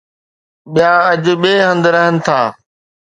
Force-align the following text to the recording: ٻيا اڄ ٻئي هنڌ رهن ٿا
ٻيا 0.73 0.91
اڄ 1.11 1.23
ٻئي 1.41 1.55
هنڌ 1.67 1.83
رهن 1.95 2.15
ٿا 2.25 2.39